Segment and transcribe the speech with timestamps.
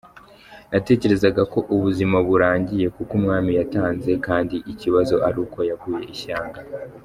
[0.71, 6.59] Natekerezaga ko ubuzima burangiye kuko umwami yatanze kandi ikibazo ari uko yaguye ishyanga”.